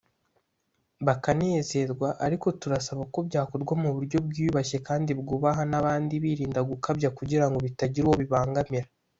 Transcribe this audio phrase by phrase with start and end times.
[1.05, 8.05] bakanezerwa ariko turabasaba ko byakorwa mu buryo bwiyubashye kandi bwubaha n’abandi birinda gukabya kugirango bitagira
[8.07, 8.87] uwo bibangamira